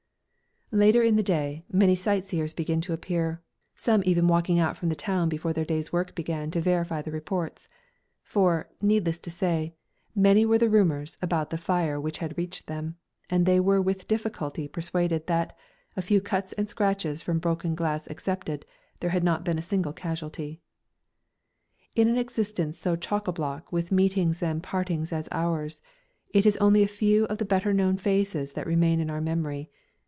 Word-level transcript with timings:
Later 0.73 1.03
in 1.03 1.17
the 1.17 1.21
day 1.21 1.65
many 1.69 1.95
sightseers 1.95 2.53
began 2.53 2.79
to 2.79 2.93
appear, 2.93 3.41
some 3.75 4.01
even 4.05 4.29
walking 4.29 4.57
out 4.57 4.77
from 4.77 4.87
the 4.87 4.95
town 4.95 5.27
before 5.27 5.51
their 5.51 5.65
day's 5.65 5.91
work 5.91 6.15
began 6.15 6.49
to 6.51 6.61
verify 6.61 7.01
the 7.01 7.11
reports. 7.11 7.67
For, 8.23 8.69
needless 8.81 9.19
to 9.19 9.29
say, 9.31 9.75
many 10.15 10.45
were 10.45 10.57
the 10.57 10.69
rumours 10.69 11.17
about 11.21 11.49
the 11.49 11.57
fire 11.57 11.99
which 11.99 12.19
had 12.19 12.37
reached 12.37 12.67
them, 12.67 12.95
and 13.29 13.45
they 13.45 13.59
were 13.59 13.81
with 13.81 14.07
difficulty 14.07 14.65
persuaded 14.69 15.27
that 15.27 15.57
a 15.97 16.01
few 16.01 16.21
cuts 16.21 16.53
and 16.53 16.69
scratches 16.69 17.21
from 17.21 17.37
broken 17.39 17.75
glass 17.75 18.07
excepted 18.07 18.65
there 19.01 19.09
had 19.09 19.25
not 19.25 19.43
been 19.43 19.59
a 19.59 19.61
single 19.61 19.91
casualty. 19.91 20.61
In 21.97 22.07
an 22.07 22.17
existence 22.17 22.79
so 22.79 22.95
choc 22.95 23.25
à 23.25 23.35
bloc 23.35 23.69
with 23.73 23.91
meetings 23.91 24.41
and 24.41 24.63
partings 24.63 25.11
as 25.11 25.27
ours, 25.33 25.81
it 26.29 26.45
is 26.45 26.55
only 26.61 26.81
a 26.81 26.87
few 26.87 27.25
of 27.25 27.39
the 27.39 27.45
better 27.51 27.73
known 27.73 27.97
faces 27.97 28.53
that 28.53 28.65
remain 28.65 29.01
in 29.01 29.09
our 29.09 29.19
memory. 29.19 29.69